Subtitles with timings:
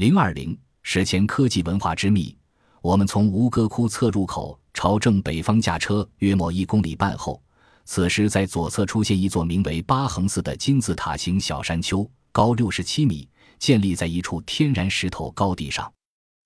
[0.00, 2.34] 零二零史前科技文化之秘。
[2.80, 7.38] 我们从吴哥窟侧入口朝正北方驾车约莫一公里半后，
[7.84, 13.28] 此时在左侧出现一座名为八横寺的金字塔形小山丘，高六十七米，
[13.58, 15.92] 建立在一处天然石头高地上。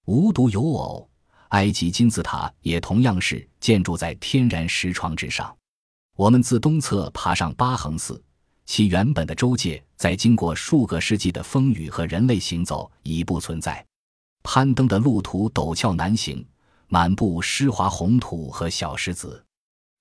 [0.07, 1.09] 无独有偶，
[1.51, 5.57] 埃及金字塔也同样是建筑在天然石床之上。
[6.17, 8.21] 我们自东侧爬上八横寺，
[8.67, 13.85] 其原本的州界在经过数个世纪的风雨和人类行走已不存在。
[14.43, 16.45] 攀登的路途陡峭难行，
[16.89, 19.43] 满布湿滑红土和小石子。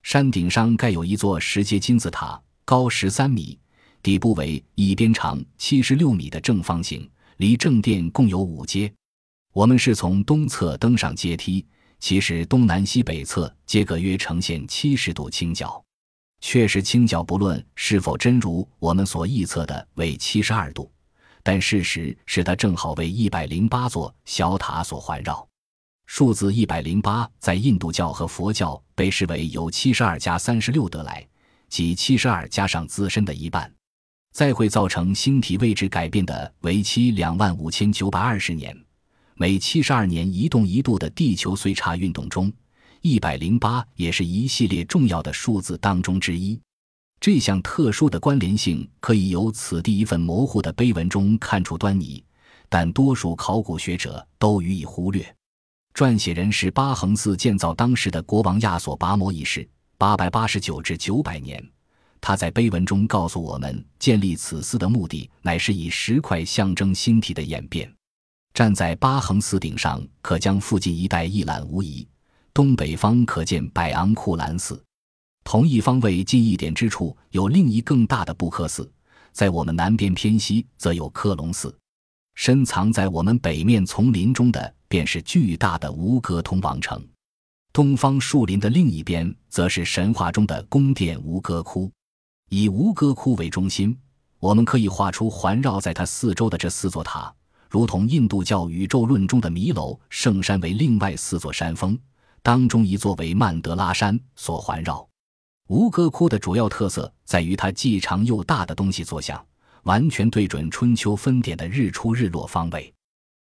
[0.02, 3.58] 山顶上盖有一座石阶金字塔，高十三米，
[4.02, 7.08] 底部为一边长七十六米的正方形，
[7.38, 8.92] 离正殿共有五阶。
[9.54, 11.64] 我们是从东侧登上阶梯，
[12.00, 15.82] 其实东南西北侧皆各约呈现七十度倾角。
[16.46, 20.92] 确实倾角，不论是否真如我们所臆测的为七十二度，
[21.42, 25.48] 但事实是它正好为一百零八座小塔所环绕。
[26.04, 31.26] 数字一百零八在印度教和佛教被视为由七十二加三十六得来，
[31.70, 33.72] 即七十二加上自身的一半。
[34.30, 38.78] 再会造成星体位置改变的为期两万五千九百二十年，
[39.34, 42.52] 每七十二年移动一度的地球岁差运动中。
[43.06, 46.58] 一百零八也是一系列重要的数字当中之一，
[47.20, 52.24] 这项特殊的关联性可以由此地一份模糊的碑文中看出端倪，
[52.66, 55.22] 但多数考古学者都予以忽略。
[55.92, 61.62] 撰写人是巴恒寺建造当时的国王亚索拔摩一世，八百八十九至九百年。
[62.22, 67.94] 他在碑文中告诉我们，建立此寺的目的乃是以石块象征星体的演变。
[68.54, 72.08] 站在巴恒寺顶上，可将附近一带一览无遗。
[72.54, 74.80] 东北方可见百昂库兰寺，
[75.42, 78.88] 同一方位近一点之处有另一更大的布克寺，
[79.32, 81.76] 在我们南边偏西则有科隆寺。
[82.36, 87.04] 深藏在我们北面丛林中的便是巨大的吴哥通王城。
[87.72, 91.90] 东方树林的另一边则是神话中的宫殿吴哥窟。
[92.50, 93.98] 以吴哥窟为中心，
[94.38, 97.34] 我们可以画出环绕在它四周的这四座塔，
[97.68, 101.98] 如同印度教宇宙论中的弥楼圣山为另外四座山峰。
[102.44, 105.08] 当中一座为曼德拉山所环绕，
[105.68, 109.42] 吴哥窟的主要特色在于它既长又大的东西坐向，
[109.84, 112.92] 完全对准春秋分点的日出日落方位。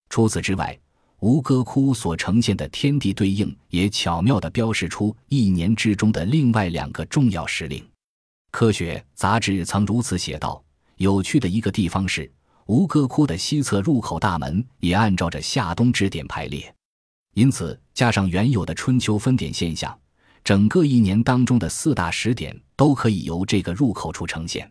[0.08, 0.78] 除此之外，
[1.18, 7.84] 吴哥窟所呈现的天地对应也巧妙地标示出一年之中的另外两个重要时令。
[8.52, 10.62] 科学杂志曾如此写道：
[10.98, 12.30] 有趣的一个地方是，
[12.66, 16.72] 吴哥窟的西侧入口大门也按照着夏冬之点排列。
[17.34, 19.98] 因此，加上原有的春秋分点现象，
[20.44, 24.70] 整个一年当中的四大时点都可以由这个入口处呈现。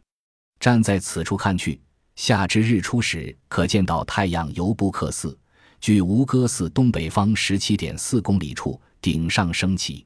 [0.59, 1.81] 站在此处看去，
[2.15, 5.35] 夏至日出时可见到太阳由布克寺
[5.79, 10.05] 距吴哥寺东北方十七点四公里处顶上升起；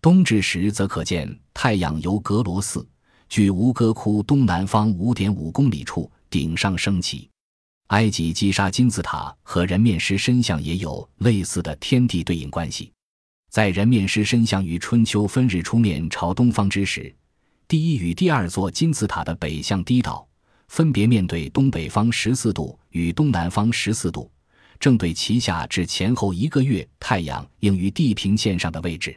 [0.00, 2.88] 冬至时则可见太阳由格罗寺
[3.28, 7.28] 距吴哥窟东南方五点五公里处顶上升起。
[7.88, 12.92] 埃及击杀金字塔和人面狮身像也有类似的天地对应关系。
[13.50, 17.14] 在人面狮身像于春秋分日出面朝东方之时，
[17.66, 20.28] 第一与第二座金字塔的北向低岛
[20.68, 24.30] 分别面对东北方十四度与东南方十四度，
[24.78, 29.12] 正对其下至前后一个月太阳应于地平线上的位置；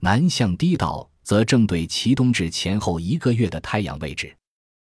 [0.00, 4.36] 南向低岛则正对其东至前后一个月的太阳位置。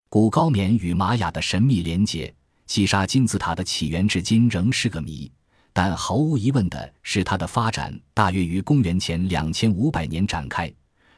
[0.09, 2.35] 古高棉与玛雅的神秘连结。
[2.73, 5.31] 击杀金字塔的起源至今仍是个谜，
[5.75, 10.73] 但毫无疑问的是，它的发展大约于公元前两千五百年展开，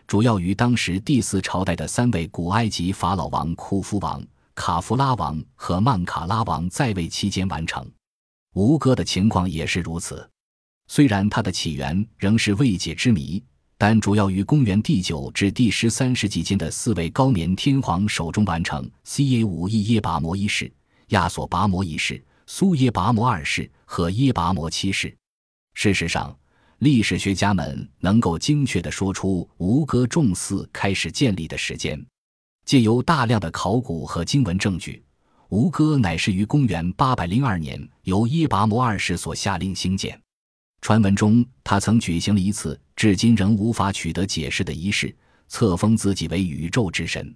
[0.04, 4.20] 主要于当时第四朝代的三位古埃及法老王库夫王、
[4.56, 7.88] 卡夫拉王和曼卡拉王在位期间完成。
[8.54, 10.28] 吴哥的情况也是如此，
[10.88, 13.40] 虽然它的起源仍是未解之谜，
[13.78, 18.90] 但主要于公元第九至第十三世纪间的四位高棉天皇手中完成。
[19.04, 20.68] Ca 五亿耶拔摩一世。
[21.08, 25.14] 亚索拔摩一世、苏耶拔摩二世和耶拔摩七世。
[25.74, 26.36] 事实上，
[26.78, 32.04] 历史学家们能够精确地说出吴哥众寺开始建立的时间。
[32.64, 35.04] 借由大量的考古和经文证据，
[35.50, 40.18] 吴哥乃是于公元802年由耶拔摩二世所下令兴建。
[40.80, 45.14] 传闻中，他曾举行了一次至今仍无法取得解释的仪式，
[45.48, 47.34] 册封自己为宇宙之神。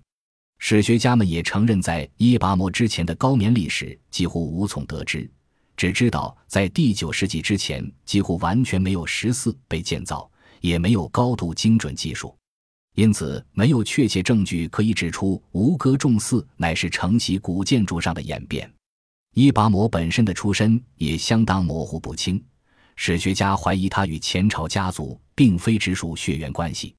[0.59, 5.31] 史学家们也承认，在耶拔摩之前的高棉历史几乎无从得知，
[5.77, 10.29] 只知道在第九世纪之前几乎完全没有石寺被建造，
[10.61, 12.37] 也没有高度精准技术，
[12.97, 18.71] 因此没有确切证据可以指出吴哥众寺乃是承袭古建筑上的演变。
[19.35, 22.43] 耶拔摩本身的出身也相当模糊不清，
[22.97, 26.97] 史学家怀疑他与前朝家族并非直属血缘关系。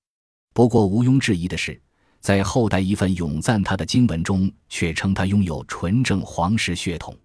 [0.54, 1.80] 不过毋庸置疑的是，
[2.22, 7.16] 在后代一份咏赞他的经文中，却称他拥有纯正皇室血统。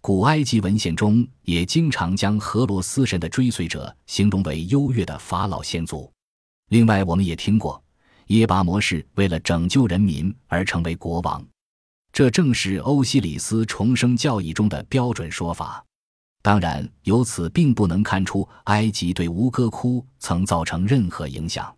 [0.00, 6.10] 古埃及文献中也经常将荷罗斯神的追随者形容为优越的法老先祖。
[6.70, 7.82] 另外，我们也听过
[8.28, 11.44] 耶巴摩是为了拯救人民而成为国王，
[12.12, 15.84] 这正是欧西里斯重生教义中的标准说法。
[16.40, 21.74] 当然，由此并不能看出埃及对吴哥窟曾造成任何影响。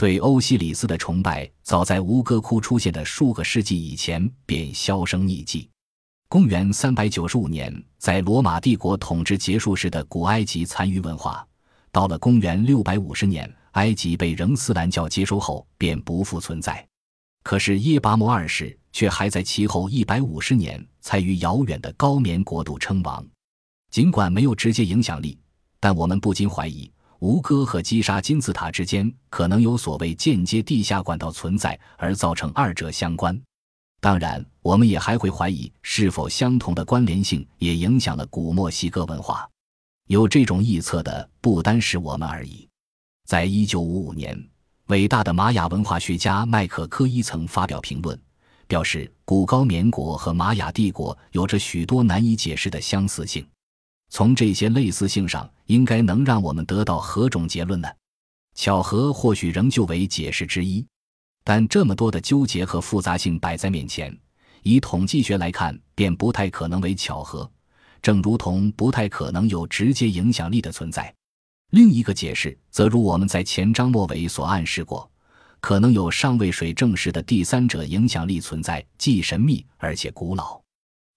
[0.00, 5.68] 对欧西里斯的崇拜，早在吴哥窟出现的数个世纪以前便销声匿迹。
[6.26, 11.46] 公元三百九十五年，在罗马帝国统治结束时的古埃及残余文化，
[11.92, 16.82] 到了公元六百五十年，埃及被仍斯兰教接收后便不复存在。
[17.42, 23.22] 可是耶拔摩二世却还在其后一百五十年才于遥远的高棉国度称王。
[23.90, 25.38] 尽管没有直接影响力，
[25.78, 26.90] 但我们不禁怀疑。
[27.20, 33.38] 吴哥和击杀金字塔之间可能有所谓间接地下管道存在，而造成二者相关。
[34.00, 39.46] 当然，我们也还会怀疑是否相同的关联性也影响了古墨西哥文化。
[40.06, 42.66] 有这种臆测的不单是我们而已。
[43.28, 44.42] 在一九五五年，
[44.86, 48.18] 伟大的玛雅文化学家麦克科伊曾发表评论，
[48.66, 53.46] 表示古高棉国和玛雅帝国有着许多难以解释的相似性。
[54.10, 57.88] 从这些类似性上，应该能让我们得到何种结论呢？
[58.54, 60.84] 巧合或许仍旧为解释之一，
[61.44, 64.14] 但这么多的纠结和复杂性摆在面前，
[64.64, 67.50] 以统计学来看，便不太可能为巧合，
[68.02, 71.14] 正如同不太可能有直接影响力的存在。
[71.70, 75.08] 另一个解释，则如我们在前章末尾所暗示过，
[75.60, 80.60] 可能有尚未水证实的第三者影响力存在，既神秘而且古老。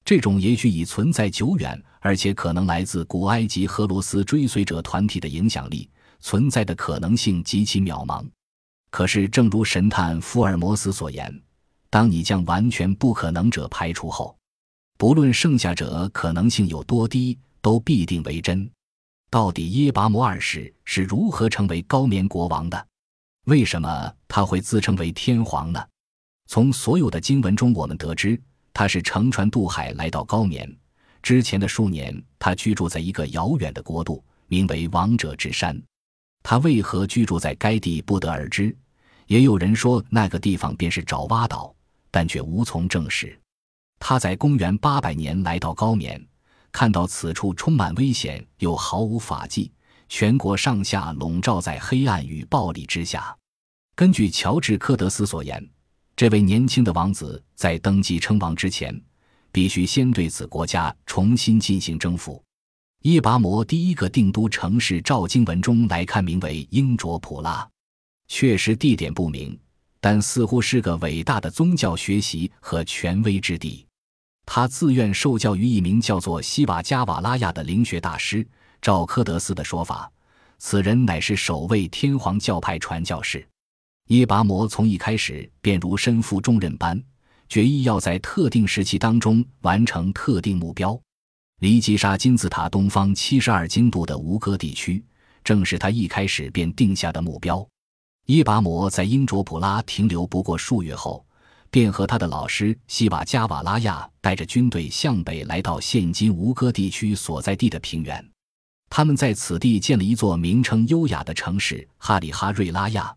[0.06, 5.90] 这种也许已存在久远，而且可能来自古埃及荷罗斯追随者团体的影响力
[6.20, 8.26] 存在的可能性极其渺茫。
[8.90, 11.42] 可是，正如神探福尔摩斯所言，
[11.90, 14.38] 当你将完全不可能者排除后，
[14.98, 18.70] 不论剩下者可能性有多低，都必定为真。
[19.32, 22.88] 到底耶拔摩二世是如何成为高棉国王的？
[23.46, 25.84] 为什么他会自称为天皇呢？
[26.48, 28.40] 从所有的经文中，我们得知。
[28.74, 30.68] 他是乘船渡海来到高棉，
[31.22, 35.80] 之前的数年，他居住在一个遥远的国度，名为王者之山。
[36.42, 38.76] 他为何居住在该地不得而知，
[39.28, 41.74] 也有人说那个地方便是爪哇岛，
[42.10, 43.40] 但却无从证实。
[44.00, 46.22] 他在公元八百年来到高棉，
[46.72, 49.72] 看到此处充满危险又毫无法纪，
[50.10, 53.34] 全国上下笼罩在黑暗与暴力之下。
[53.96, 55.70] 根据乔治·科德斯所言。
[56.16, 59.00] 这位年轻的王子在登基称王之前，
[59.52, 62.42] 必须先对此国家重新进行征服。
[63.02, 67.68] 耶拔摩第一个定都城市，照经文中来看，名为英卓普拉，
[68.28, 69.60] 确实地点不明，
[70.00, 73.86] 但似乎是个伟大的宗教学习和权威之地。
[74.46, 78.46] 他自愿受教于一名叫做西瓦加瓦拉亚的灵学大师。
[78.82, 80.12] 照科德斯的说法，
[80.60, 83.48] 此人乃是首位天皇教派传教士。
[84.08, 87.02] 耶拔摩从一开始便如身负重任般，
[87.48, 91.00] 决意要在特定时期当中完成特定目标。
[91.62, 95.02] 离吉沙金字塔东方七十二经度的吴哥地区，
[95.44, 97.66] 正是他一开始便定下的目标。
[98.26, 101.26] 耶拔摩在英卓普拉停留不过数月后，
[101.72, 108.30] 便和他的老师西瓦加瓦拉亚带着军队向北来到现今吴哥地区所在地的平原。
[108.90, 113.16] 他们在此地建了一座名称优雅的城市哈里哈瑞拉亚。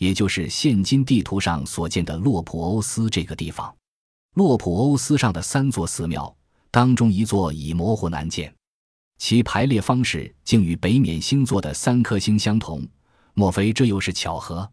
[0.00, 3.70] 也就是现今地图上所见的洛普欧斯这个地方，
[4.34, 6.34] 洛普欧斯上的三座寺庙
[6.70, 8.50] 当中一座已模糊难见，
[9.18, 12.88] 其排列方式竟与北冕星座的三颗星相同，
[13.34, 14.66] 莫非这又是巧合？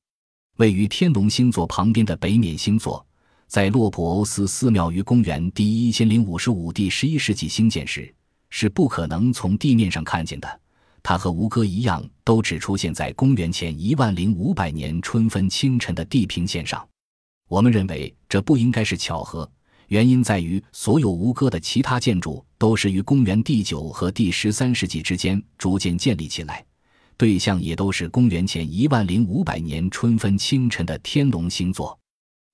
[0.59, 3.05] 位于天龙星座旁边的北冕星座，
[3.47, 8.15] 在洛普欧斯寺庙于公元第一千零五十五第十一世纪兴建时，
[8.49, 10.61] 是不可能从地面上看见的。
[11.09, 16.85] 它和吴哥一样，都只出现在公元前一万零五百年春分清晨的地平线上。
[17.47, 19.49] 我们认为这不应该是巧合，
[19.87, 26.61] 原因在于所有吴哥的其他建筑都是于公元第九和第十三世纪之间逐渐建立起来，
[27.15, 31.97] 对象也都是公元前一万零五百年春分清晨的天龙星座。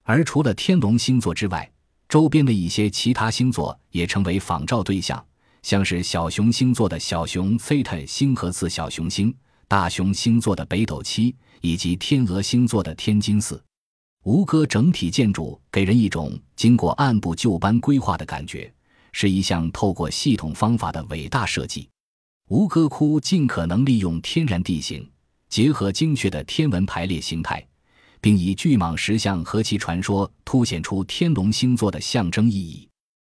[0.03, 1.67] 而除了天龙星座之外，
[2.07, 5.25] 周边的一些其他星座也成为仿照对象。
[5.63, 9.33] 像是小熊星座的小熊 Theta 星河次小熊星、
[9.67, 13.61] 大熊星座的北斗七，以及天鹅星座的天津四。
[14.25, 18.71] 吴哥整体建筑给人一种经过按部就班规划的感觉，
[19.13, 21.89] 是一项透过系统方法的伟大设计。
[22.49, 25.09] 吴哥窟尽可能利用天然地形，
[25.47, 27.65] 结合精确的天文排列形态，
[28.19, 32.87] 并以巨蟒石像和其传说凸显出天龙星座的象征意义。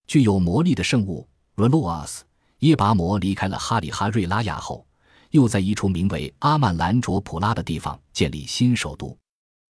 [0.08, 2.24] 具有魔力的圣物 r o a s
[2.60, 4.86] 耶拔摩离开了哈里哈瑞拉亚后，
[5.30, 9.16] 又在一处名为阿曼兰卓普拉的地方建立新首都。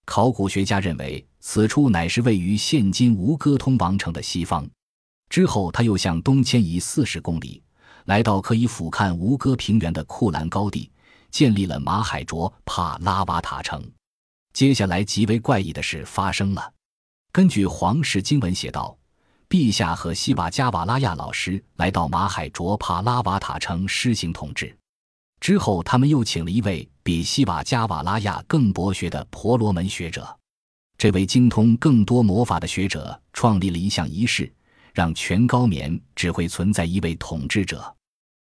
[0.06, 4.66] 考古学家认为，此处乃是位于现今吴哥通王城的西方。
[5.30, 7.62] 之后，他又向东迁移四十公里。
[8.06, 10.92] 来到可以俯瞰吴哥平原的库兰高地，
[11.32, 13.82] 建立了马海卓帕拉瓦塔城。
[14.52, 16.74] 接下来极为怪异的事发生了。
[17.32, 18.98] 根据皇室经文写道，
[19.54, 24.76] 陛下和西瓦加瓦拉亚老师来到马海卓帕拉瓦塔城施行统治。
[25.40, 30.36] 之后，他们又请了一位比西瓦加瓦拉亚更博学的婆罗门学者。
[30.98, 34.52] 这位精通更多魔法的学者创立了一项仪式。
[34.92, 37.96] 让全高棉只会存在一位统治者，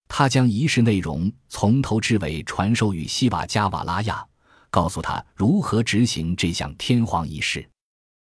[0.10, 4.26] 他将仪式内容从头至尾传授与西瓦加瓦拉亚，
[4.70, 7.70] 告诉他如何执行这项天皇仪式。